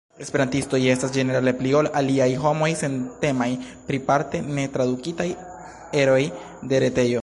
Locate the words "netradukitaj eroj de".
4.59-6.87